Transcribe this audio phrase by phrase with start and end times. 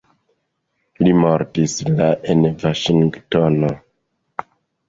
[1.07, 3.71] Li mortis la en Vaŝingtono.